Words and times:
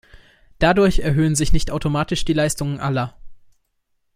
Dadurch 0.57 0.97
erhöhen 0.97 1.35
sich 1.35 1.53
nicht 1.53 1.69
automatisch 1.69 2.25
die 2.25 2.33
Leistungen 2.33 2.79
aller. 2.79 3.15